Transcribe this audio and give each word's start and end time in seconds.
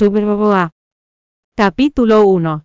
Superboa. 0.00 0.70
Capítulo 1.54 2.24
1. 2.24 2.64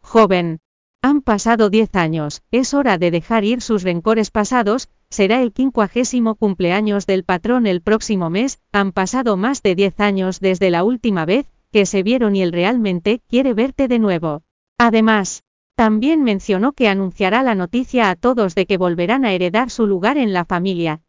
Joven. 0.00 0.60
Han 1.02 1.20
pasado 1.22 1.70
diez 1.70 1.92
años, 1.96 2.44
es 2.52 2.72
hora 2.72 2.98
de 2.98 3.10
dejar 3.10 3.42
ir 3.42 3.60
sus 3.60 3.82
rencores 3.82 4.30
pasados, 4.30 4.88
será 5.10 5.42
el 5.42 5.52
quincuagésimo 5.52 6.36
cumpleaños 6.36 7.04
del 7.04 7.24
patrón 7.24 7.66
el 7.66 7.82
próximo 7.82 8.30
mes, 8.30 8.60
han 8.70 8.92
pasado 8.92 9.36
más 9.36 9.60
de 9.64 9.74
diez 9.74 9.98
años 9.98 10.38
desde 10.38 10.70
la 10.70 10.84
última 10.84 11.24
vez 11.24 11.46
que 11.72 11.84
se 11.84 12.04
vieron 12.04 12.36
y 12.36 12.42
él 12.42 12.52
realmente 12.52 13.22
quiere 13.26 13.52
verte 13.52 13.88
de 13.88 13.98
nuevo. 13.98 14.44
Además, 14.78 15.42
también 15.74 16.22
mencionó 16.22 16.74
que 16.74 16.86
anunciará 16.86 17.42
la 17.42 17.56
noticia 17.56 18.08
a 18.08 18.14
todos 18.14 18.54
de 18.54 18.66
que 18.66 18.78
volverán 18.78 19.24
a 19.24 19.32
heredar 19.32 19.68
su 19.68 19.88
lugar 19.88 20.16
en 20.16 20.32
la 20.32 20.44
familia. 20.44 21.02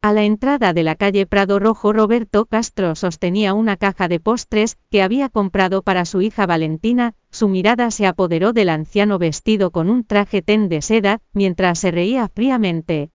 A 0.00 0.12
la 0.12 0.22
entrada 0.22 0.72
de 0.72 0.84
la 0.84 0.94
calle 0.94 1.26
Prado 1.26 1.58
Rojo 1.58 1.92
Roberto 1.92 2.46
Castro 2.46 2.94
sostenía 2.94 3.52
una 3.52 3.76
caja 3.76 4.06
de 4.06 4.20
postres 4.20 4.78
que 4.90 5.02
había 5.02 5.28
comprado 5.28 5.82
para 5.82 6.04
su 6.04 6.22
hija 6.22 6.46
Valentina, 6.46 7.14
su 7.30 7.48
mirada 7.48 7.90
se 7.90 8.06
apoderó 8.06 8.52
del 8.52 8.68
anciano 8.68 9.18
vestido 9.18 9.72
con 9.72 9.90
un 9.90 10.04
traje 10.04 10.40
ten 10.40 10.68
de 10.68 10.82
seda, 10.82 11.20
mientras 11.32 11.80
se 11.80 11.90
reía 11.90 12.28
fríamente. 12.28 13.10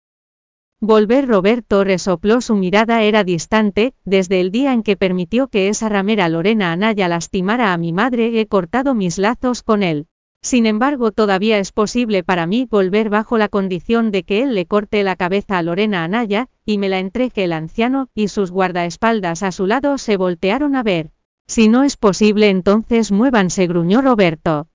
Volver 0.80 1.28
Roberto 1.28 1.84
resopló 1.84 2.40
su 2.40 2.56
mirada 2.56 3.04
era 3.04 3.22
distante, 3.22 3.94
desde 4.04 4.40
el 4.40 4.50
día 4.50 4.72
en 4.72 4.82
que 4.82 4.96
permitió 4.96 5.46
que 5.46 5.68
esa 5.68 5.88
ramera 5.88 6.28
Lorena 6.28 6.72
Anaya 6.72 7.06
lastimara 7.06 7.72
a 7.72 7.78
mi 7.78 7.92
madre 7.92 8.40
he 8.40 8.48
cortado 8.48 8.96
mis 8.96 9.18
lazos 9.18 9.62
con 9.62 9.84
él. 9.84 10.08
Sin 10.42 10.66
embargo, 10.66 11.12
todavía 11.12 11.58
es 11.58 11.70
posible 11.70 12.24
para 12.24 12.46
mí 12.46 12.66
volver 12.68 13.10
bajo 13.10 13.38
la 13.38 13.48
condición 13.48 14.10
de 14.10 14.24
que 14.24 14.42
él 14.42 14.56
le 14.56 14.66
corte 14.66 15.04
la 15.04 15.14
cabeza 15.14 15.56
a 15.56 15.62
Lorena 15.62 16.02
Anaya, 16.02 16.48
y 16.66 16.78
me 16.78 16.88
la 16.88 16.98
entregue 16.98 17.44
el 17.44 17.52
anciano, 17.52 18.08
y 18.14 18.26
sus 18.26 18.50
guardaespaldas 18.50 19.44
a 19.44 19.52
su 19.52 19.66
lado 19.66 19.98
se 19.98 20.16
voltearon 20.16 20.74
a 20.74 20.82
ver. 20.82 21.12
Si 21.46 21.68
no 21.68 21.84
es 21.84 21.96
posible 21.96 22.50
entonces 22.50 23.12
muévanse, 23.12 23.68
gruñó 23.68 24.02
Roberto. 24.02 24.68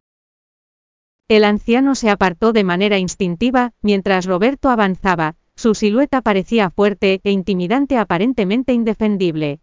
El 1.27 1.43
anciano 1.43 1.95
se 1.95 2.09
apartó 2.09 2.53
de 2.53 2.63
manera 2.63 2.97
instintiva, 2.97 3.73
mientras 3.81 4.25
Roberto 4.25 4.69
avanzaba, 4.69 5.35
su 5.55 5.75
silueta 5.75 6.21
parecía 6.21 6.69
fuerte 6.69 7.19
e 7.25 7.31
intimidante 7.31 7.97
aparentemente 7.97 8.71
indefendible. 8.71 9.59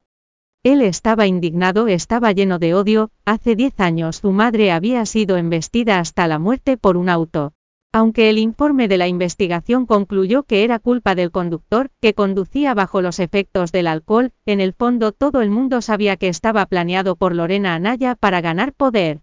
Él 0.64 0.80
estaba 0.80 1.26
indignado, 1.26 1.88
estaba 1.88 2.32
lleno 2.32 2.58
de 2.58 2.72
odio, 2.72 3.10
hace 3.26 3.54
diez 3.54 3.78
años 3.80 4.16
su 4.16 4.32
madre 4.32 4.72
había 4.72 5.04
sido 5.04 5.36
embestida 5.36 5.98
hasta 5.98 6.26
la 6.26 6.38
muerte 6.38 6.78
por 6.78 6.96
un 6.96 7.10
auto. 7.10 7.52
Aunque 7.92 8.30
el 8.30 8.38
informe 8.38 8.88
de 8.88 8.96
la 8.96 9.06
investigación 9.06 9.84
concluyó 9.84 10.44
que 10.44 10.64
era 10.64 10.78
culpa 10.78 11.14
del 11.14 11.30
conductor, 11.30 11.90
que 12.00 12.14
conducía 12.14 12.72
bajo 12.72 13.02
los 13.02 13.20
efectos 13.20 13.72
del 13.72 13.86
alcohol, 13.86 14.32
en 14.46 14.62
el 14.62 14.72
fondo 14.72 15.12
todo 15.12 15.42
el 15.42 15.50
mundo 15.50 15.82
sabía 15.82 16.16
que 16.16 16.28
estaba 16.28 16.64
planeado 16.64 17.14
por 17.14 17.34
Lorena 17.34 17.74
Anaya 17.74 18.14
para 18.14 18.40
ganar 18.40 18.72
poder. 18.72 19.20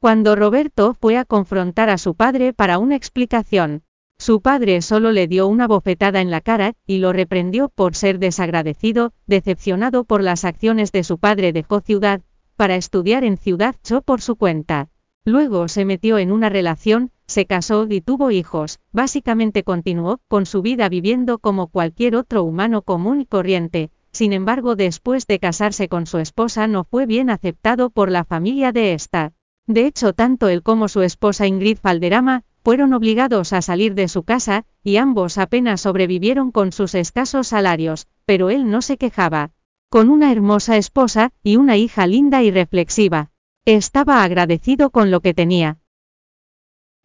Cuando 0.00 0.36
Roberto 0.36 0.92
fue 1.00 1.16
a 1.16 1.24
confrontar 1.24 1.88
a 1.88 1.96
su 1.96 2.14
padre 2.14 2.52
para 2.52 2.76
una 2.78 2.94
explicación, 2.94 3.84
su 4.22 4.40
padre 4.40 4.82
solo 4.82 5.10
le 5.10 5.26
dio 5.26 5.48
una 5.48 5.66
bofetada 5.66 6.20
en 6.20 6.30
la 6.30 6.40
cara, 6.40 6.74
y 6.86 6.98
lo 6.98 7.12
reprendió 7.12 7.68
por 7.68 7.96
ser 7.96 8.20
desagradecido, 8.20 9.12
decepcionado 9.26 10.04
por 10.04 10.22
las 10.22 10.44
acciones 10.44 10.92
de 10.92 11.02
su 11.02 11.18
padre 11.18 11.52
dejó 11.52 11.80
ciudad, 11.80 12.20
para 12.54 12.76
estudiar 12.76 13.24
en 13.24 13.36
Ciudad 13.36 13.74
Cho 13.82 14.00
por 14.00 14.20
su 14.20 14.36
cuenta. 14.36 14.90
Luego 15.24 15.66
se 15.66 15.84
metió 15.84 16.18
en 16.18 16.30
una 16.30 16.50
relación, 16.50 17.10
se 17.26 17.46
casó 17.46 17.88
y 17.90 18.00
tuvo 18.00 18.30
hijos, 18.30 18.78
básicamente 18.92 19.64
continuó 19.64 20.20
con 20.28 20.46
su 20.46 20.62
vida 20.62 20.88
viviendo 20.88 21.40
como 21.40 21.66
cualquier 21.66 22.14
otro 22.14 22.44
humano 22.44 22.82
común 22.82 23.22
y 23.22 23.26
corriente, 23.26 23.90
sin 24.12 24.32
embargo 24.32 24.76
después 24.76 25.26
de 25.26 25.40
casarse 25.40 25.88
con 25.88 26.06
su 26.06 26.18
esposa 26.18 26.68
no 26.68 26.84
fue 26.84 27.06
bien 27.06 27.28
aceptado 27.28 27.90
por 27.90 28.08
la 28.08 28.22
familia 28.22 28.70
de 28.70 28.92
esta. 28.92 29.32
De 29.66 29.84
hecho 29.86 30.12
tanto 30.12 30.48
él 30.48 30.62
como 30.62 30.86
su 30.86 31.02
esposa 31.02 31.48
Ingrid 31.48 31.78
Falderama, 31.78 32.44
fueron 32.62 32.94
obligados 32.94 33.52
a 33.52 33.62
salir 33.62 33.94
de 33.94 34.08
su 34.08 34.22
casa, 34.22 34.64
y 34.84 34.96
ambos 34.96 35.38
apenas 35.38 35.80
sobrevivieron 35.80 36.52
con 36.52 36.72
sus 36.72 36.94
escasos 36.94 37.48
salarios, 37.48 38.06
pero 38.24 38.50
él 38.50 38.70
no 38.70 38.82
se 38.82 38.96
quejaba. 38.96 39.50
Con 39.88 40.08
una 40.08 40.32
hermosa 40.32 40.76
esposa, 40.76 41.32
y 41.42 41.56
una 41.56 41.76
hija 41.76 42.06
linda 42.06 42.42
y 42.42 42.50
reflexiva. 42.50 43.30
Estaba 43.64 44.22
agradecido 44.22 44.90
con 44.90 45.10
lo 45.10 45.20
que 45.20 45.34
tenía. 45.34 45.78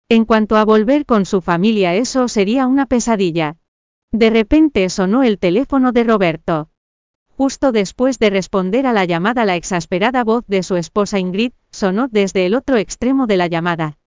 En 0.09 0.25
cuanto 0.25 0.56
a 0.56 0.63
volver 0.63 1.06
con 1.06 1.25
su 1.25 1.41
familia 1.41 1.94
eso 1.96 2.28
sería 2.28 2.66
una 2.66 2.85
pesadilla. 2.85 3.57
De 4.12 4.29
repente 4.29 4.90
sonó 4.90 5.23
el 5.23 5.38
teléfono 5.38 5.91
de 5.91 6.03
Roberto. 6.06 6.69
Justo 7.35 7.72
después 7.72 8.17
de 8.17 8.29
responder 8.29 8.88
a 8.88 8.94
la 8.94 9.06
llamada 9.06 9.44
la 9.44 9.56
exasperada 9.56 10.23
voz 10.23 10.46
de 10.47 10.63
su 10.63 10.75
esposa 10.78 11.19
Ingrid, 11.19 11.51
sonó 11.72 12.07
desde 12.07 12.46
el 12.46 12.56
otro 12.56 12.78
extremo 12.78 13.28
de 13.28 13.38
la 13.38 13.47
llamada. 13.47 13.97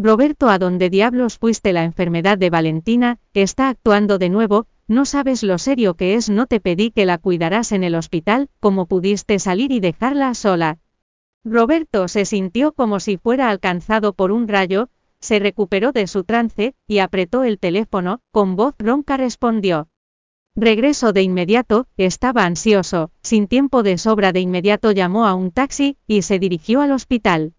Roberto, 0.00 0.48
¿a 0.48 0.60
dónde 0.60 0.90
diablos 0.90 1.38
fuiste 1.38 1.72
la 1.72 1.82
enfermedad 1.82 2.38
de 2.38 2.50
Valentina? 2.50 3.18
Está 3.34 3.68
actuando 3.68 4.18
de 4.18 4.28
nuevo, 4.28 4.68
no 4.86 5.04
sabes 5.04 5.42
lo 5.42 5.58
serio 5.58 5.94
que 5.94 6.14
es, 6.14 6.30
no 6.30 6.46
te 6.46 6.60
pedí 6.60 6.92
que 6.92 7.04
la 7.04 7.18
cuidaras 7.18 7.72
en 7.72 7.82
el 7.82 7.96
hospital, 7.96 8.48
¿cómo 8.60 8.86
pudiste 8.86 9.40
salir 9.40 9.72
y 9.72 9.80
dejarla 9.80 10.34
sola? 10.34 10.78
Roberto 11.44 12.06
se 12.06 12.24
sintió 12.26 12.70
como 12.70 13.00
si 13.00 13.16
fuera 13.16 13.50
alcanzado 13.50 14.12
por 14.12 14.30
un 14.30 14.46
rayo, 14.46 14.88
se 15.18 15.40
recuperó 15.40 15.90
de 15.90 16.06
su 16.06 16.22
trance, 16.22 16.76
y 16.86 17.00
apretó 17.00 17.42
el 17.42 17.58
teléfono, 17.58 18.20
con 18.30 18.54
voz 18.54 18.76
ronca 18.78 19.16
respondió. 19.16 19.88
Regreso 20.54 21.12
de 21.12 21.22
inmediato, 21.22 21.88
estaba 21.96 22.44
ansioso, 22.44 23.10
sin 23.20 23.48
tiempo 23.48 23.82
de 23.82 23.98
sobra 23.98 24.30
de 24.30 24.38
inmediato 24.40 24.92
llamó 24.92 25.26
a 25.26 25.34
un 25.34 25.50
taxi, 25.50 25.96
y 26.06 26.22
se 26.22 26.38
dirigió 26.38 26.82
al 26.82 26.92
hospital. 26.92 27.54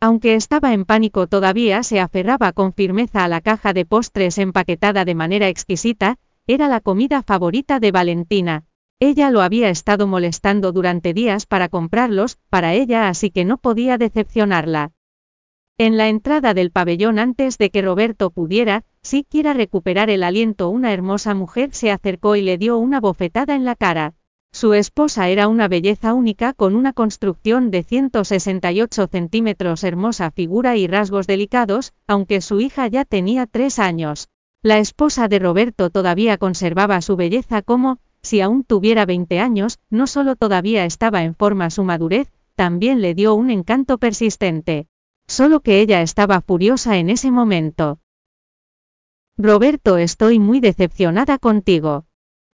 Aunque 0.00 0.34
estaba 0.34 0.74
en 0.74 0.84
pánico 0.84 1.26
todavía 1.26 1.82
se 1.82 2.00
aferraba 2.00 2.52
con 2.52 2.74
firmeza 2.74 3.24
a 3.24 3.28
la 3.28 3.40
caja 3.40 3.72
de 3.72 3.86
postres 3.86 4.36
empaquetada 4.38 5.04
de 5.04 5.14
manera 5.14 5.48
exquisita, 5.48 6.18
era 6.46 6.68
la 6.68 6.80
comida 6.80 7.22
favorita 7.22 7.80
de 7.80 7.92
Valentina. 7.92 8.64
Ella 9.00 9.30
lo 9.30 9.40
había 9.40 9.68
estado 9.70 10.06
molestando 10.06 10.72
durante 10.72 11.12
días 11.12 11.46
para 11.46 11.68
comprarlos, 11.68 12.38
para 12.50 12.74
ella 12.74 13.08
así 13.08 13.30
que 13.30 13.44
no 13.44 13.58
podía 13.58 13.98
decepcionarla. 13.98 14.92
En 15.78 15.96
la 15.96 16.08
entrada 16.08 16.54
del 16.54 16.70
pabellón 16.70 17.18
antes 17.18 17.58
de 17.58 17.70
que 17.70 17.82
Roberto 17.82 18.30
pudiera, 18.30 18.84
siquiera 19.02 19.52
recuperar 19.52 20.08
el 20.08 20.22
aliento, 20.22 20.70
una 20.70 20.92
hermosa 20.92 21.34
mujer 21.34 21.74
se 21.74 21.90
acercó 21.90 22.36
y 22.36 22.42
le 22.42 22.56
dio 22.56 22.78
una 22.78 23.00
bofetada 23.00 23.54
en 23.54 23.64
la 23.64 23.76
cara. 23.76 24.14
Su 24.56 24.72
esposa 24.72 25.28
era 25.28 25.48
una 25.48 25.68
belleza 25.68 26.14
única 26.14 26.54
con 26.54 26.76
una 26.76 26.94
construcción 26.94 27.70
de 27.70 27.82
168 27.82 29.06
centímetros, 29.06 29.84
hermosa 29.84 30.30
figura 30.30 30.78
y 30.78 30.86
rasgos 30.86 31.26
delicados, 31.26 31.92
aunque 32.06 32.40
su 32.40 32.58
hija 32.60 32.86
ya 32.86 33.04
tenía 33.04 33.44
tres 33.44 33.78
años. 33.78 34.30
La 34.62 34.78
esposa 34.78 35.28
de 35.28 35.40
Roberto 35.40 35.90
todavía 35.90 36.38
conservaba 36.38 37.02
su 37.02 37.16
belleza 37.16 37.60
como, 37.60 37.98
si 38.22 38.40
aún 38.40 38.64
tuviera 38.64 39.04
20 39.04 39.40
años, 39.40 39.78
no 39.90 40.06
solo 40.06 40.36
todavía 40.36 40.86
estaba 40.86 41.22
en 41.22 41.34
forma 41.34 41.68
su 41.68 41.84
madurez, 41.84 42.32
también 42.54 43.02
le 43.02 43.12
dio 43.12 43.34
un 43.34 43.50
encanto 43.50 43.98
persistente. 43.98 44.86
Solo 45.26 45.60
que 45.60 45.82
ella 45.82 46.00
estaba 46.00 46.40
furiosa 46.40 46.96
en 46.96 47.10
ese 47.10 47.30
momento. 47.30 47.98
Roberto, 49.36 49.98
estoy 49.98 50.38
muy 50.38 50.60
decepcionada 50.60 51.36
contigo. 51.36 52.06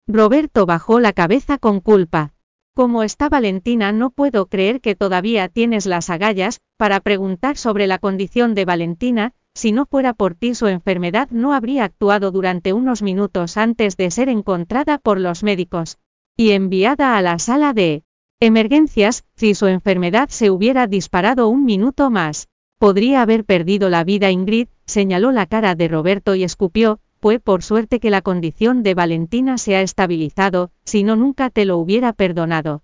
Roberto 0.08 0.66
bajó 0.66 0.98
la 0.98 1.12
cabeza 1.12 1.58
con 1.58 1.80
culpa. 1.80 2.34
Como 2.74 3.02
está 3.02 3.28
Valentina, 3.28 3.92
no 3.92 4.10
puedo 4.10 4.46
creer 4.46 4.80
que 4.80 4.96
todavía 4.96 5.48
tienes 5.48 5.86
las 5.86 6.10
agallas, 6.10 6.60
para 6.76 7.00
preguntar 7.00 7.56
sobre 7.56 7.86
la 7.86 7.98
condición 7.98 8.54
de 8.54 8.64
Valentina, 8.64 9.34
si 9.54 9.70
no 9.70 9.86
fuera 9.86 10.12
por 10.12 10.34
ti 10.34 10.54
su 10.54 10.66
enfermedad 10.66 11.28
no 11.30 11.52
habría 11.52 11.84
actuado 11.84 12.30
durante 12.32 12.72
unos 12.72 13.02
minutos 13.02 13.56
antes 13.56 13.96
de 13.96 14.10
ser 14.10 14.28
encontrada 14.28 14.98
por 14.98 15.20
los 15.20 15.42
médicos 15.42 15.98
y 16.36 16.52
enviada 16.52 17.16
a 17.16 17.22
la 17.22 17.38
sala 17.38 17.72
de 17.72 18.04
emergencias, 18.40 19.24
si 19.36 19.54
su 19.54 19.66
enfermedad 19.66 20.30
se 20.30 20.50
hubiera 20.50 20.86
disparado 20.86 21.48
un 21.48 21.64
minuto 21.64 22.10
más. 22.10 22.48
Podría 22.78 23.22
haber 23.22 23.44
perdido 23.44 23.88
la 23.88 24.02
vida 24.02 24.30
Ingrid, 24.30 24.66
señaló 24.84 25.30
la 25.30 25.46
cara 25.46 25.76
de 25.76 25.86
Roberto 25.86 26.34
y 26.34 26.42
escupió, 26.42 26.98
fue 27.22 27.38
por 27.38 27.62
suerte 27.62 28.00
que 28.00 28.10
la 28.10 28.20
condición 28.20 28.82
de 28.82 28.94
Valentina 28.94 29.56
se 29.56 29.76
ha 29.76 29.80
estabilizado, 29.80 30.72
si 30.84 31.04
no 31.04 31.14
nunca 31.14 31.50
te 31.50 31.64
lo 31.64 31.78
hubiera 31.78 32.12
perdonado. 32.12 32.82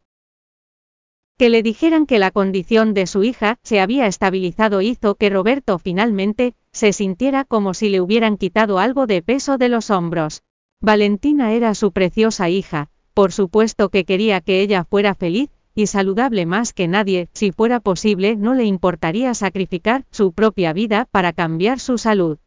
Que 1.36 1.48
le 1.48 1.64
dijeran 1.64 2.06
que 2.06 2.20
la 2.20 2.30
condición 2.30 2.94
de 2.94 3.08
su 3.08 3.24
hija 3.24 3.58
se 3.64 3.80
había 3.80 4.06
estabilizado 4.06 4.80
hizo 4.80 5.16
que 5.16 5.28
Roberto 5.28 5.80
finalmente 5.80 6.54
se 6.70 6.92
sintiera 6.92 7.44
como 7.44 7.74
si 7.74 7.88
le 7.88 8.00
hubieran 8.00 8.36
quitado 8.36 8.78
algo 8.78 9.08
de 9.08 9.22
peso 9.22 9.58
de 9.58 9.68
los 9.68 9.90
hombros. 9.90 10.44
Valentina 10.80 11.52
era 11.52 11.74
su 11.74 11.90
preciosa 11.90 12.48
hija, 12.48 12.90
por 13.14 13.32
supuesto 13.32 13.88
que 13.88 14.04
quería 14.04 14.40
que 14.40 14.60
ella 14.60 14.84
fuera 14.84 15.16
feliz 15.16 15.50
y 15.74 15.88
saludable 15.88 16.46
más 16.46 16.72
que 16.72 16.86
nadie, 16.86 17.28
si 17.32 17.50
fuera 17.50 17.80
posible 17.80 18.36
no 18.36 18.54
le 18.54 18.66
importaría 18.66 19.34
sacrificar 19.34 20.04
su 20.12 20.32
propia 20.32 20.72
vida 20.72 21.08
para 21.10 21.32
cambiar 21.32 21.80
su 21.80 21.98
salud. 21.98 22.38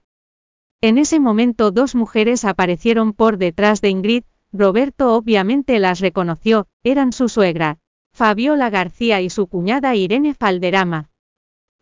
En 0.84 0.98
ese 0.98 1.20
momento 1.20 1.70
dos 1.70 1.94
mujeres 1.94 2.44
aparecieron 2.44 3.14
por 3.14 3.38
detrás 3.38 3.82
de 3.82 3.90
Ingrid, 3.90 4.24
Roberto 4.52 5.14
obviamente 5.16 5.78
las 5.78 6.00
reconoció, 6.00 6.66
eran 6.84 7.14
su 7.14 7.30
suegra. 7.30 7.78
Fabiola 8.16 8.72
García 8.72 9.22
y 9.22 9.30
su 9.30 9.46
cuñada 9.46 9.96
Irene 9.96 10.34
Falderama. 10.34 11.12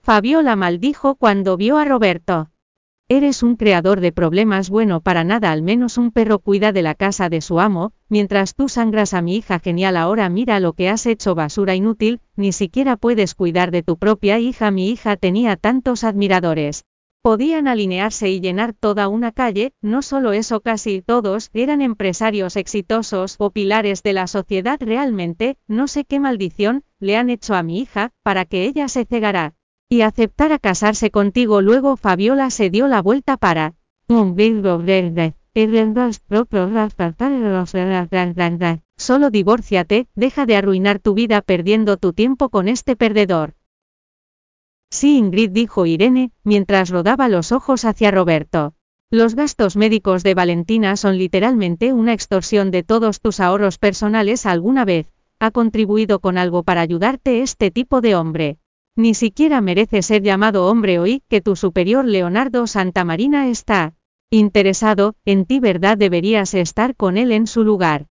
Fabiola 0.01 0.57
maldijo 0.57 1.15
cuando 1.15 1.55
vio 1.55 1.77
a 1.77 1.85
Roberto. 1.85 2.49
Eres 3.07 3.41
un 3.41 3.55
creador 3.55 4.01
de 4.01 4.11
problemas 4.11 4.69
bueno 4.69 4.99
para 4.99 5.23
nada, 5.23 5.53
al 5.53 5.63
menos 5.63 5.97
un 5.97 6.11
perro 6.11 6.39
cuida 6.39 6.73
de 6.73 6.81
la 6.81 6.93
casa 6.93 7.29
de 7.29 7.39
su 7.39 7.61
amo, 7.61 7.93
mientras 8.09 8.53
tú 8.53 8.67
sangras 8.67 9.13
a 9.13 9.21
mi 9.21 9.37
hija 9.37 9.59
genial 9.59 9.95
ahora 9.95 10.27
mira 10.27 10.59
lo 10.59 10.73
que 10.73 10.89
has 10.89 11.05
hecho 11.05 11.35
basura 11.35 11.73
inútil, 11.73 12.19
ni 12.35 12.51
siquiera 12.51 12.97
puedes 12.97 13.33
cuidar 13.33 13.71
de 13.71 13.81
tu 13.81 13.97
propia 13.97 14.39
hija, 14.39 14.71
mi 14.71 14.89
hija 14.89 15.15
tenía 15.15 15.55
tantos 15.55 16.03
admiradores. 16.03 16.83
Podían 17.21 17.67
alinearse 17.67 18.29
y 18.29 18.39
llenar 18.39 18.71
toda 18.73 19.09
una 19.09 19.33
calle, 19.33 19.73
no 19.81 20.01
solo 20.01 20.31
eso 20.31 20.61
casi 20.61 21.01
todos 21.01 21.49
eran 21.53 21.81
empresarios 21.81 22.55
exitosos 22.55 23.35
o 23.39 23.51
pilares 23.51 24.03
de 24.03 24.13
la 24.13 24.25
sociedad 24.25 24.79
realmente, 24.79 25.57
no 25.67 25.89
sé 25.89 26.05
qué 26.05 26.21
maldición, 26.21 26.83
le 26.99 27.17
han 27.17 27.29
hecho 27.29 27.55
a 27.55 27.63
mi 27.63 27.79
hija, 27.79 28.11
para 28.23 28.45
que 28.45 28.63
ella 28.63 28.87
se 28.87 29.03
cegara 29.03 29.55
y 29.89 30.01
aceptara 30.01 30.59
casarse 30.59 31.11
contigo. 31.11 31.61
Luego 31.61 31.97
Fabiola 31.97 32.51
se 32.51 32.69
dio 32.69 32.87
la 32.87 33.01
vuelta 33.01 33.35
para. 33.37 33.73
Solo 38.95 39.29
divórciate, 39.29 40.07
deja 40.15 40.45
de 40.45 40.55
arruinar 40.55 40.99
tu 40.99 41.15
vida 41.15 41.41
perdiendo 41.41 41.97
tu 41.97 42.13
tiempo 42.13 42.49
con 42.49 42.67
este 42.67 42.95
perdedor. 42.95 43.55
Sí, 44.91 45.17
Ingrid 45.17 45.51
dijo 45.51 45.85
Irene, 45.85 46.31
mientras 46.43 46.89
rodaba 46.89 47.29
los 47.29 47.51
ojos 47.51 47.85
hacia 47.85 48.09
Roberto. 48.09 48.73
Los 49.11 49.35
gastos 49.35 49.75
médicos 49.75 50.23
de 50.23 50.33
Valentina 50.33 50.95
son 50.95 51.17
literalmente 51.17 51.93
una 51.93 52.13
extorsión 52.13 52.71
de 52.71 52.83
todos 52.83 53.21
tus 53.21 53.39
ahorros 53.39 53.77
personales 53.77 54.45
alguna 54.45 54.85
vez. 54.85 55.07
¿Ha 55.39 55.51
contribuido 55.51 56.19
con 56.19 56.37
algo 56.37 56.63
para 56.63 56.81
ayudarte 56.81 57.41
este 57.41 57.71
tipo 57.71 58.01
de 58.01 58.15
hombre? 58.15 58.57
Ni 58.95 59.13
siquiera 59.13 59.61
merece 59.61 60.01
ser 60.01 60.21
llamado 60.21 60.67
hombre 60.67 60.99
hoy 60.99 61.23
que 61.29 61.39
tu 61.39 61.55
superior 61.55 62.05
Leonardo 62.05 62.67
Santamarina 62.67 63.47
está 63.47 63.93
interesado 64.31 65.15
en 65.23 65.45
ti, 65.45 65.59
¿verdad? 65.59 65.97
Deberías 65.97 66.53
estar 66.53 66.95
con 66.95 67.17
él 67.17 67.31
en 67.31 67.47
su 67.47 67.63
lugar. 67.63 68.07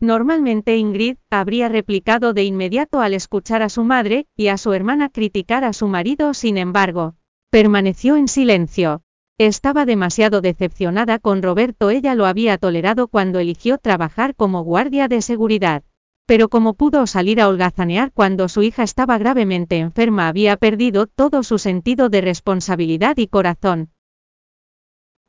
Normalmente 0.00 0.76
Ingrid 0.76 1.16
habría 1.30 1.68
replicado 1.68 2.34
de 2.34 2.44
inmediato 2.44 3.00
al 3.00 3.14
escuchar 3.14 3.62
a 3.62 3.68
su 3.68 3.84
madre 3.84 4.26
y 4.36 4.48
a 4.48 4.58
su 4.58 4.72
hermana 4.72 5.08
criticar 5.08 5.64
a 5.64 5.72
su 5.72 5.88
marido, 5.88 6.34
sin 6.34 6.58
embargo, 6.58 7.14
permaneció 7.50 8.16
en 8.16 8.28
silencio. 8.28 9.02
Estaba 9.38 9.84
demasiado 9.84 10.40
decepcionada 10.40 11.18
con 11.18 11.42
Roberto, 11.42 11.90
ella 11.90 12.14
lo 12.14 12.26
había 12.26 12.58
tolerado 12.58 13.08
cuando 13.08 13.38
eligió 13.40 13.78
trabajar 13.78 14.34
como 14.36 14.62
guardia 14.62 15.08
de 15.08 15.22
seguridad. 15.22 15.82
Pero 16.26 16.48
como 16.48 16.74
pudo 16.74 17.06
salir 17.06 17.40
a 17.40 17.48
holgazanear 17.48 18.12
cuando 18.12 18.48
su 18.48 18.62
hija 18.62 18.82
estaba 18.82 19.18
gravemente 19.18 19.78
enferma 19.78 20.28
había 20.28 20.56
perdido 20.56 21.06
todo 21.06 21.42
su 21.42 21.58
sentido 21.58 22.08
de 22.08 22.20
responsabilidad 22.20 23.16
y 23.18 23.26
corazón. 23.26 23.90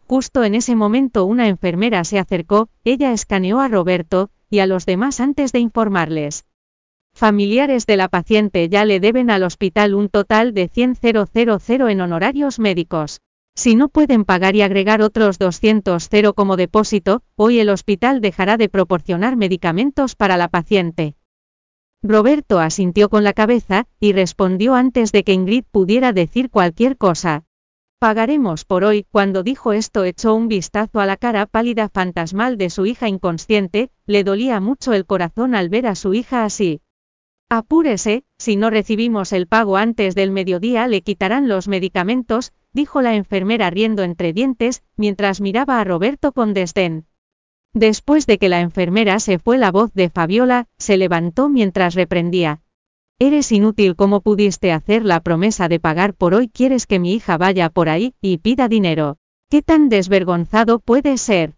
Justo 0.07 0.44
en 0.44 0.53
ese 0.53 0.75
momento 0.75 1.25
una 1.25 1.47
enfermera 1.47 2.03
se 2.03 2.19
acercó, 2.19 2.69
ella 2.83 3.11
escaneó 3.11 3.59
a 3.59 3.68
Roberto, 3.68 4.29
y 4.50 4.59
a 4.59 4.68
los 4.68 4.86
demás 4.86 5.19
antes 5.19 5.51
de 5.51 5.59
informarles. 5.59 6.45
Familiares 7.13 7.86
de 7.86 7.95
la 7.97 8.09
paciente 8.09 8.68
ya 8.68 8.83
le 8.83 9.00
deben 9.00 9.30
al 9.30 9.44
hospital 9.44 9.94
un 9.94 10.09
total 10.09 10.53
de 10.53 10.69
100.000 10.69 11.89
en 11.89 12.01
honorarios 12.01 12.59
médicos. 12.59 13.21
Si 13.56 13.75
no 13.75 13.88
pueden 13.88 14.25
pagar 14.25 14.56
y 14.57 14.62
agregar 14.62 15.01
otros 15.01 15.39
200 15.39 16.09
como 16.36 16.57
depósito, 16.57 17.21
hoy 17.38 17.59
el 17.59 17.69
hospital 17.69 18.19
dejará 18.19 18.57
de 18.57 18.68
proporcionar 18.68 19.38
medicamentos 19.38 20.15
para 20.15 20.36
la 20.36 20.50
paciente. 20.50 21.15
Roberto 22.03 22.59
asintió 22.59 23.09
con 23.09 23.24
la 23.24 23.31
cabeza, 23.31 23.88
y 24.00 24.12
respondió 24.12 24.75
antes 24.75 25.13
de 25.13 25.24
que 25.24 25.33
Ingrid 25.33 25.63
pudiera 25.71 26.12
decir 26.12 26.50
cualquier 26.50 26.97
cosa. 26.97 27.45
Pagaremos 28.06 28.66
por 28.66 28.84
hoy, 28.84 29.07
cuando 29.10 29.42
dijo 29.42 29.74
esto 29.74 30.04
echó 30.04 30.36
un 30.36 30.48
vistazo 30.48 31.00
a 31.00 31.07
la 31.07 31.18
cara 31.18 31.48
pálida 31.48 31.90
fantasmal 31.90 32.56
de 32.56 32.69
su 32.69 32.86
hija 32.86 33.10
inconsciente, 33.10 33.90
le 34.06 34.24
dolía 34.24 34.60
mucho 34.60 34.94
el 34.94 35.07
corazón 35.07 35.56
al 35.56 35.69
ver 35.69 35.88
a 35.88 35.96
su 35.96 36.13
hija 36.13 36.46
así. 36.46 36.81
Apúrese, 37.50 38.24
si 38.38 38.57
no 38.57 38.69
recibimos 38.69 39.34
el 39.34 39.48
pago 39.48 39.75
antes 39.75 40.13
del 40.13 40.30
mediodía 40.30 40.88
le 40.88 41.02
quitarán 41.02 41.48
los 41.48 41.68
medicamentos, 41.68 42.54
dijo 42.74 43.02
la 43.02 43.16
enfermera 43.16 43.72
riendo 43.72 44.04
entre 44.04 44.34
dientes, 44.34 44.84
mientras 44.98 45.42
miraba 45.42 45.80
a 45.80 45.84
Roberto 45.84 46.31
con 46.31 46.54
desdén. 46.54 47.07
Después 47.74 48.28
de 48.28 48.38
que 48.38 48.50
la 48.50 48.62
enfermera 48.62 49.19
se 49.19 49.40
fue 49.40 49.57
la 49.57 49.72
voz 49.72 49.92
de 49.96 50.12
Fabiola, 50.12 50.68
se 50.78 50.98
levantó 50.98 51.50
mientras 51.50 51.96
reprendía. 51.96 52.62
Eres 53.17 53.53
inútil 53.53 53.95
como 53.95 54.19
pudiste 54.19 54.73
hacer 54.73 55.06
la 55.06 55.21
promesa 55.21 55.69
de 55.69 55.79
pagar 55.79 56.13
por 56.13 56.33
hoy 56.33 56.50
quieres 56.50 56.85
que 56.85 57.00
mi 57.00 57.13
hija 57.13 57.38
vaya 57.38 57.69
por 57.69 57.88
ahí 57.88 58.13
y 58.19 58.39
pida 58.39 58.67
dinero. 58.67 59.15
¿Qué 59.50 59.62
tan 59.62 59.88
desvergonzado 59.88 60.79
puede 60.79 61.17
ser? 61.17 61.53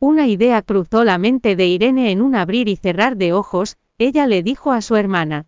Una 0.00 0.26
idea 0.26 0.62
cruzó 0.62 1.04
la 1.04 1.16
mente 1.16 1.54
de 1.54 1.68
Irene 1.68 2.10
en 2.10 2.20
un 2.20 2.34
abrir 2.34 2.68
y 2.68 2.74
cerrar 2.74 3.16
de 3.16 3.32
ojos, 3.32 3.76
ella 3.98 4.26
le 4.26 4.42
dijo 4.42 4.72
a 4.72 4.82
su 4.82 4.96
hermana. 4.96 5.46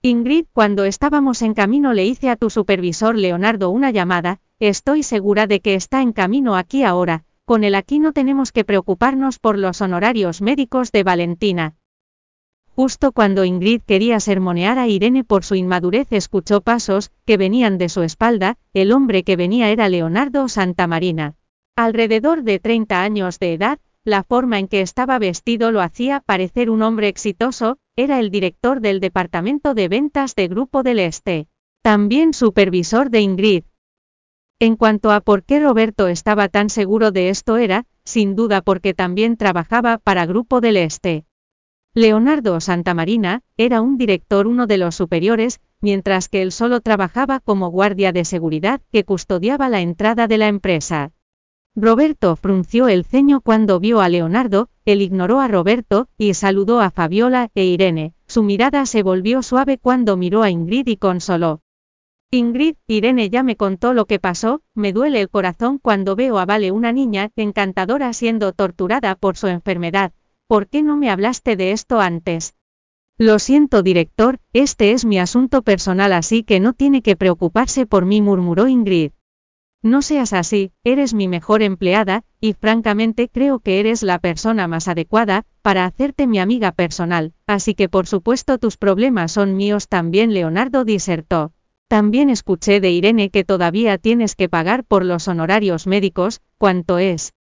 Ingrid, 0.00 0.46
cuando 0.54 0.84
estábamos 0.84 1.42
en 1.42 1.52
camino 1.52 1.92
le 1.92 2.06
hice 2.06 2.30
a 2.30 2.36
tu 2.36 2.48
supervisor 2.48 3.14
Leonardo 3.14 3.68
una 3.68 3.90
llamada, 3.90 4.40
estoy 4.58 5.02
segura 5.02 5.46
de 5.46 5.60
que 5.60 5.74
está 5.74 6.00
en 6.00 6.14
camino 6.14 6.56
aquí 6.56 6.82
ahora, 6.82 7.24
con 7.44 7.62
él 7.62 7.74
aquí 7.74 7.98
no 7.98 8.14
tenemos 8.14 8.52
que 8.52 8.64
preocuparnos 8.64 9.38
por 9.38 9.58
los 9.58 9.82
honorarios 9.82 10.40
médicos 10.40 10.92
de 10.92 11.02
Valentina. 11.02 11.74
Justo 12.78 13.10
cuando 13.10 13.44
Ingrid 13.44 13.82
quería 13.82 14.20
sermonear 14.20 14.78
a 14.78 14.86
Irene 14.86 15.24
por 15.24 15.42
su 15.42 15.56
inmadurez 15.56 16.12
escuchó 16.12 16.60
pasos, 16.60 17.10
que 17.26 17.36
venían 17.36 17.76
de 17.76 17.88
su 17.88 18.02
espalda, 18.02 18.56
el 18.72 18.92
hombre 18.92 19.24
que 19.24 19.34
venía 19.34 19.70
era 19.70 19.88
Leonardo 19.88 20.48
Santamarina. 20.48 21.34
Alrededor 21.74 22.44
de 22.44 22.60
30 22.60 23.02
años 23.02 23.40
de 23.40 23.54
edad, 23.54 23.80
la 24.04 24.22
forma 24.22 24.60
en 24.60 24.68
que 24.68 24.80
estaba 24.80 25.18
vestido 25.18 25.72
lo 25.72 25.80
hacía 25.80 26.20
parecer 26.20 26.70
un 26.70 26.82
hombre 26.82 27.08
exitoso, 27.08 27.78
era 27.96 28.20
el 28.20 28.30
director 28.30 28.80
del 28.80 29.00
departamento 29.00 29.74
de 29.74 29.88
ventas 29.88 30.36
de 30.36 30.46
Grupo 30.46 30.84
del 30.84 31.00
Este. 31.00 31.48
También 31.82 32.32
supervisor 32.32 33.10
de 33.10 33.22
Ingrid. 33.22 33.64
En 34.60 34.76
cuanto 34.76 35.10
a 35.10 35.20
por 35.20 35.42
qué 35.42 35.58
Roberto 35.58 36.06
estaba 36.06 36.48
tan 36.48 36.70
seguro 36.70 37.10
de 37.10 37.30
esto 37.30 37.56
era, 37.56 37.86
sin 38.04 38.36
duda 38.36 38.62
porque 38.62 38.94
también 38.94 39.36
trabajaba 39.36 39.98
para 39.98 40.26
Grupo 40.26 40.60
del 40.60 40.76
Este. 40.76 41.24
Leonardo 41.98 42.60
Santamarina, 42.60 43.42
era 43.56 43.80
un 43.80 43.98
director 43.98 44.46
uno 44.46 44.68
de 44.68 44.78
los 44.78 44.94
superiores, 44.94 45.60
mientras 45.80 46.28
que 46.28 46.42
él 46.42 46.52
solo 46.52 46.80
trabajaba 46.80 47.40
como 47.40 47.72
guardia 47.72 48.12
de 48.12 48.24
seguridad 48.24 48.80
que 48.92 49.02
custodiaba 49.02 49.68
la 49.68 49.80
entrada 49.80 50.28
de 50.28 50.38
la 50.38 50.46
empresa. 50.46 51.10
Roberto 51.74 52.36
frunció 52.36 52.86
el 52.86 53.04
ceño 53.04 53.40
cuando 53.40 53.80
vio 53.80 54.00
a 54.00 54.08
Leonardo, 54.08 54.68
él 54.84 55.02
ignoró 55.02 55.40
a 55.40 55.48
Roberto, 55.48 56.06
y 56.16 56.34
saludó 56.34 56.80
a 56.80 56.92
Fabiola 56.92 57.50
e 57.56 57.64
Irene, 57.64 58.14
su 58.28 58.44
mirada 58.44 58.86
se 58.86 59.02
volvió 59.02 59.42
suave 59.42 59.76
cuando 59.76 60.16
miró 60.16 60.44
a 60.44 60.50
Ingrid 60.50 60.86
y 60.86 60.98
consoló. 60.98 61.62
Ingrid, 62.30 62.76
Irene 62.86 63.28
ya 63.28 63.42
me 63.42 63.56
contó 63.56 63.92
lo 63.92 64.04
que 64.04 64.20
pasó, 64.20 64.62
me 64.72 64.92
duele 64.92 65.20
el 65.20 65.30
corazón 65.30 65.78
cuando 65.78 66.14
veo 66.14 66.38
a 66.38 66.46
Vale 66.46 66.70
una 66.70 66.92
niña 66.92 67.30
encantadora 67.34 68.12
siendo 68.12 68.52
torturada 68.52 69.16
por 69.16 69.36
su 69.36 69.48
enfermedad, 69.48 70.12
¿por 70.48 70.66
qué 70.66 70.82
no 70.82 70.96
me 70.96 71.10
hablaste 71.10 71.56
de 71.56 71.72
esto 71.72 72.00
antes? 72.00 72.54
Lo 73.18 73.38
siento 73.38 73.82
director, 73.82 74.38
este 74.54 74.92
es 74.92 75.04
mi 75.04 75.18
asunto 75.18 75.60
personal 75.60 76.12
así 76.14 76.42
que 76.42 76.58
no 76.58 76.72
tiene 76.72 77.02
que 77.02 77.16
preocuparse 77.16 77.84
por 77.84 78.06
mí 78.06 78.22
murmuró 78.22 78.66
Ingrid. 78.66 79.12
No 79.82 80.00
seas 80.00 80.32
así, 80.32 80.72
eres 80.84 81.12
mi 81.12 81.28
mejor 81.28 81.62
empleada, 81.62 82.24
y 82.40 82.54
francamente 82.54 83.28
creo 83.28 83.60
que 83.60 83.78
eres 83.78 84.02
la 84.02 84.18
persona 84.18 84.66
más 84.68 84.88
adecuada, 84.88 85.44
para 85.60 85.84
hacerte 85.84 86.26
mi 86.26 86.38
amiga 86.38 86.72
personal, 86.72 87.34
así 87.46 87.74
que 87.74 87.90
por 87.90 88.06
supuesto 88.06 88.56
tus 88.58 88.78
problemas 88.78 89.32
son 89.32 89.54
míos 89.54 89.86
también 89.86 90.32
Leonardo 90.32 90.84
disertó. 90.84 91.52
También 91.88 92.30
escuché 92.30 92.80
de 92.80 92.90
Irene 92.90 93.28
que 93.28 93.44
todavía 93.44 93.98
tienes 93.98 94.34
que 94.34 94.48
pagar 94.48 94.84
por 94.84 95.04
los 95.04 95.28
honorarios 95.28 95.86
médicos, 95.86 96.40
¿cuánto 96.56 96.98
es? 96.98 97.34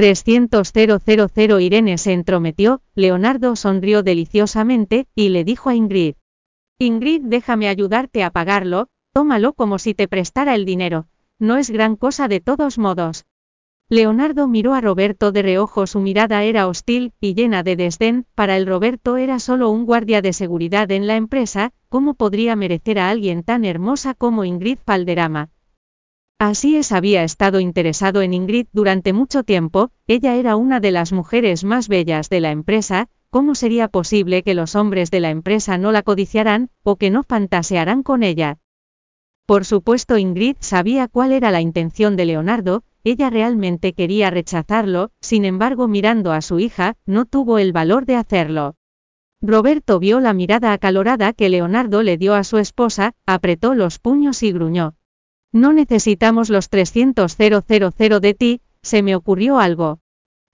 300.000 0.00 1.60
Irene 1.60 1.98
se 1.98 2.14
entrometió, 2.14 2.80
Leonardo 2.94 3.54
sonrió 3.54 4.02
deliciosamente, 4.02 5.06
y 5.14 5.28
le 5.28 5.44
dijo 5.44 5.68
a 5.68 5.74
Ingrid. 5.74 6.14
Ingrid 6.78 7.20
déjame 7.22 7.68
ayudarte 7.68 8.24
a 8.24 8.30
pagarlo, 8.30 8.88
tómalo 9.12 9.52
como 9.52 9.78
si 9.78 9.92
te 9.92 10.08
prestara 10.08 10.54
el 10.54 10.64
dinero, 10.64 11.04
no 11.38 11.58
es 11.58 11.68
gran 11.68 11.96
cosa 11.96 12.28
de 12.28 12.40
todos 12.40 12.78
modos. 12.78 13.26
Leonardo 13.90 14.48
miró 14.48 14.72
a 14.72 14.80
Roberto 14.80 15.32
de 15.32 15.42
reojo, 15.42 15.86
su 15.86 16.00
mirada 16.00 16.44
era 16.44 16.66
hostil 16.66 17.12
y 17.20 17.34
llena 17.34 17.62
de 17.62 17.76
desdén, 17.76 18.24
para 18.34 18.56
el 18.56 18.66
Roberto 18.66 19.18
era 19.18 19.38
solo 19.38 19.68
un 19.68 19.84
guardia 19.84 20.22
de 20.22 20.32
seguridad 20.32 20.90
en 20.92 21.08
la 21.08 21.16
empresa, 21.16 21.74
¿cómo 21.90 22.14
podría 22.14 22.56
merecer 22.56 22.98
a 23.00 23.10
alguien 23.10 23.42
tan 23.42 23.66
hermosa 23.66 24.14
como 24.14 24.46
Ingrid 24.46 24.78
Falderama? 24.82 25.50
Así 26.42 26.76
es, 26.76 26.90
había 26.90 27.22
estado 27.22 27.60
interesado 27.60 28.22
en 28.22 28.32
Ingrid 28.32 28.66
durante 28.72 29.12
mucho 29.12 29.42
tiempo, 29.42 29.90
ella 30.06 30.36
era 30.36 30.56
una 30.56 30.80
de 30.80 30.90
las 30.90 31.12
mujeres 31.12 31.64
más 31.64 31.86
bellas 31.86 32.30
de 32.30 32.40
la 32.40 32.50
empresa, 32.50 33.10
¿cómo 33.28 33.54
sería 33.54 33.88
posible 33.88 34.42
que 34.42 34.54
los 34.54 34.74
hombres 34.74 35.10
de 35.10 35.20
la 35.20 35.28
empresa 35.28 35.76
no 35.76 35.92
la 35.92 36.02
codiciarán, 36.02 36.70
o 36.82 36.96
que 36.96 37.10
no 37.10 37.24
fantasearán 37.24 38.02
con 38.02 38.22
ella? 38.22 38.56
Por 39.44 39.66
supuesto 39.66 40.16
Ingrid 40.16 40.56
sabía 40.60 41.08
cuál 41.08 41.32
era 41.32 41.50
la 41.50 41.60
intención 41.60 42.16
de 42.16 42.24
Leonardo, 42.24 42.84
ella 43.04 43.28
realmente 43.28 43.92
quería 43.92 44.30
rechazarlo, 44.30 45.10
sin 45.20 45.44
embargo 45.44 45.88
mirando 45.88 46.32
a 46.32 46.40
su 46.40 46.58
hija, 46.58 46.96
no 47.04 47.26
tuvo 47.26 47.58
el 47.58 47.74
valor 47.74 48.06
de 48.06 48.16
hacerlo. 48.16 48.76
Roberto 49.42 49.98
vio 49.98 50.20
la 50.20 50.32
mirada 50.32 50.72
acalorada 50.72 51.34
que 51.34 51.50
Leonardo 51.50 52.02
le 52.02 52.16
dio 52.16 52.34
a 52.34 52.44
su 52.44 52.56
esposa, 52.56 53.12
apretó 53.26 53.74
los 53.74 53.98
puños 53.98 54.42
y 54.42 54.52
gruñó. 54.52 54.94
No 55.52 55.72
necesitamos 55.72 56.48
los 56.48 56.70
300.000 56.70 58.20
de 58.20 58.34
ti, 58.34 58.60
se 58.82 59.02
me 59.02 59.16
ocurrió 59.16 59.58
algo. 59.58 59.98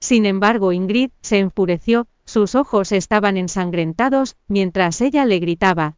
Sin 0.01 0.25
embargo 0.27 0.73
Ingrid 0.73 1.11
se 1.21 1.39
enfureció, 1.39 2.07
sus 2.25 2.55
ojos 2.55 2.93
estaban 2.93 3.37
ensangrentados, 3.37 4.37
mientras 4.49 5.01
ella 5.01 5.27
le 5.27 5.39
gritaba. 5.39 5.97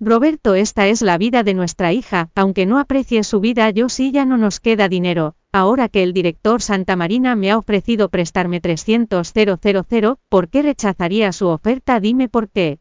Roberto, 0.00 0.54
esta 0.54 0.88
es 0.88 1.02
la 1.02 1.18
vida 1.18 1.42
de 1.42 1.54
nuestra 1.54 1.92
hija, 1.92 2.30
aunque 2.34 2.66
no 2.66 2.78
aprecie 2.78 3.24
su 3.24 3.40
vida 3.40 3.70
yo 3.70 3.88
sí 3.88 4.12
ya 4.12 4.24
no 4.24 4.36
nos 4.36 4.60
queda 4.60 4.88
dinero, 4.88 5.36
ahora 5.52 5.88
que 5.88 6.02
el 6.02 6.12
director 6.12 6.60
Santa 6.60 6.96
Marina 6.96 7.36
me 7.36 7.50
ha 7.50 7.58
ofrecido 7.58 8.08
prestarme 8.08 8.60
300.000, 8.60 10.18
¿por 10.28 10.48
qué 10.48 10.62
rechazaría 10.62 11.32
su 11.32 11.46
oferta? 11.48 12.00
Dime 12.00 12.28
por 12.28 12.50
qué. 12.50 12.80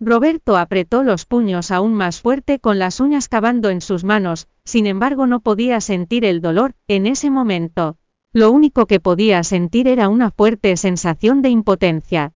Roberto 0.00 0.56
apretó 0.56 1.02
los 1.02 1.26
puños 1.26 1.72
aún 1.72 1.92
más 1.92 2.20
fuerte 2.20 2.60
con 2.60 2.78
las 2.78 3.00
uñas 3.00 3.28
cavando 3.28 3.68
en 3.68 3.80
sus 3.80 4.04
manos, 4.04 4.46
sin 4.64 4.86
embargo 4.86 5.26
no 5.26 5.40
podía 5.40 5.80
sentir 5.80 6.24
el 6.24 6.40
dolor, 6.40 6.74
en 6.86 7.06
ese 7.06 7.30
momento. 7.30 7.96
Lo 8.32 8.52
único 8.52 8.86
que 8.86 9.00
podía 9.00 9.42
sentir 9.42 9.88
era 9.88 10.08
una 10.08 10.30
fuerte 10.30 10.76
sensación 10.76 11.42
de 11.42 11.48
impotencia. 11.48 12.32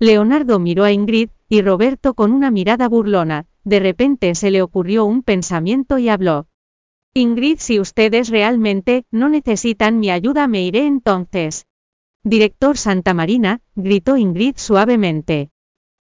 Leonardo 0.00 0.58
miró 0.58 0.82
a 0.82 0.90
Ingrid, 0.90 1.30
y 1.48 1.62
Roberto 1.62 2.14
con 2.14 2.32
una 2.32 2.50
mirada 2.50 2.88
burlona, 2.88 3.46
de 3.62 3.78
repente 3.78 4.34
se 4.34 4.50
le 4.50 4.62
ocurrió 4.62 5.04
un 5.04 5.22
pensamiento 5.22 5.98
y 5.98 6.08
habló. 6.08 6.48
Ingrid, 7.14 7.58
si 7.58 7.78
ustedes 7.78 8.28
realmente 8.28 9.04
no 9.12 9.28
necesitan 9.28 10.00
mi 10.00 10.10
ayuda, 10.10 10.48
me 10.48 10.62
iré 10.62 10.86
entonces. 10.86 11.66
Director 12.24 12.76
Santa 12.76 13.14
Marina, 13.14 13.60
gritó 13.76 14.16
Ingrid 14.16 14.56
suavemente. 14.56 15.50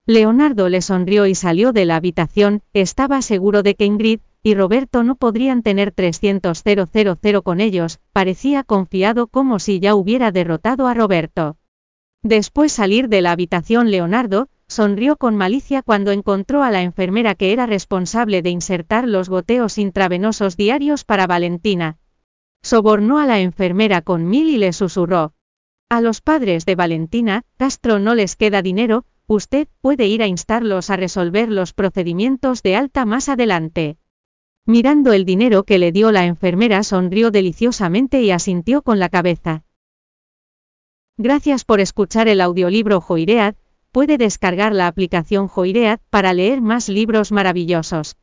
Leonardo 0.07 0.69
le 0.69 0.81
sonrió 0.81 1.25
y 1.25 1.33
salió 1.33 1.74
de 1.74 1.85
la 1.85 1.95
habitación, 1.95 2.62
estaba 2.74 3.24
seguro 3.24 3.63
de 3.63 3.74
que 3.74 3.85
Ingrid 3.85 4.19
y 4.43 4.53
Roberto 4.53 5.03
no 5.03 5.15
podrían 5.15 5.63
tener 5.63 5.95
300.000 5.95 7.41
con 7.41 7.59
ellos, 7.59 8.00
parecía 8.13 8.63
confiado 8.63 9.25
como 9.25 9.57
si 9.57 9.79
ya 9.79 9.95
hubiera 9.95 10.31
derrotado 10.31 10.85
a 10.85 10.93
Roberto. 10.93 11.57
Después 12.21 12.71
salir 12.71 13.09
de 13.09 13.24
la 13.24 13.31
habitación 13.31 13.89
Leonardo, 13.89 14.47
sonrió 14.67 15.17
con 15.17 15.35
malicia 15.35 15.81
cuando 15.81 16.12
encontró 16.12 16.62
a 16.62 16.69
la 16.69 16.83
enfermera 16.83 17.33
que 17.33 17.51
era 17.51 17.65
responsable 17.65 18.43
de 18.43 18.51
insertar 18.51 19.07
los 19.07 19.29
goteos 19.29 19.79
intravenosos 19.79 20.55
diarios 20.55 21.03
para 21.03 21.25
Valentina. 21.25 21.97
Sobornó 22.62 23.17
a 23.17 23.25
la 23.25 23.39
enfermera 23.39 24.01
con 24.01 24.27
mil 24.27 24.50
y 24.50 24.57
le 24.57 24.71
susurró. 24.74 25.33
A 25.89 26.01
los 26.01 26.21
padres 26.21 26.65
de 26.65 26.75
Valentina, 26.75 27.43
Castro 27.57 28.00
no 28.00 28.15
les 28.15 28.35
queda 28.35 28.63
dinero, 28.63 29.05
usted 29.27 29.67
puede 29.82 30.08
ir 30.08 30.22
a 30.22 30.27
instarlos 30.27 30.89
a 30.89 30.98
resolver 30.98 31.50
los 31.50 31.74
procedimientos 31.74 32.63
de 32.63 32.75
alta 32.75 33.05
más 33.05 33.29
adelante. 33.29 33.98
Mirando 34.65 35.13
el 35.13 35.25
dinero 35.25 35.63
que 35.63 35.77
le 35.77 35.91
dio 35.91 36.12
la 36.12 36.25
enfermera 36.25 36.84
sonrió 36.84 37.32
deliciosamente 37.32 38.22
y 38.22 38.32
asintió 38.32 38.82
con 38.82 39.00
la 39.00 39.10
cabeza. 39.10 39.63
Gracias 41.17 41.63
por 41.63 41.79
escuchar 41.79 42.27
el 42.27 42.41
audiolibro 42.41 43.00
Joiread, 43.00 43.55
puede 43.91 44.17
descargar 44.17 44.74
la 44.74 44.88
aplicación 44.88 45.48
Joiread 45.48 46.00
para 46.10 46.34
leer 46.34 46.62
más 46.62 46.89
libros 46.89 47.32
maravillosos. 47.32 48.17